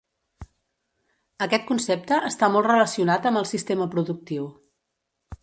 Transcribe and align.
Aquest 1.47 1.67
concepte 1.67 2.17
està 2.31 2.49
molt 2.55 2.71
relacionat 2.71 3.29
amb 3.33 3.43
el 3.43 3.49
sistema 3.53 3.89
productiu. 3.95 4.51